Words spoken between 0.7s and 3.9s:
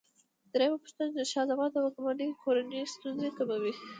پوښتنه: د شاه زمان د واکمنۍ کورنۍ ستونزې کومې وې؟